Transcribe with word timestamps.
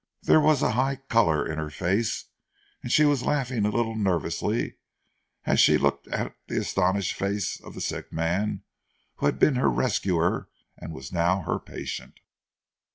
There 0.23 0.41
was 0.41 0.63
a 0.63 0.71
high 0.71 0.95
colour 0.95 1.45
in 1.47 1.59
her 1.59 1.69
face 1.69 2.25
and 2.81 2.91
she 2.91 3.05
was 3.05 3.21
laughing 3.21 3.67
a 3.67 3.69
little 3.69 3.93
nervously 3.95 4.77
as 5.45 5.59
she 5.59 5.77
looked 5.77 6.07
at 6.07 6.35
the 6.47 6.57
astonished 6.57 7.13
face 7.13 7.61
of 7.61 7.75
the 7.75 7.81
sick 7.81 8.11
man 8.11 8.63
who 9.17 9.27
had 9.27 9.37
been 9.37 9.57
her 9.57 9.69
rescuer 9.69 10.49
and 10.75 10.91
was 10.91 11.11
now 11.11 11.43
her 11.43 11.59
patient. 11.59 12.17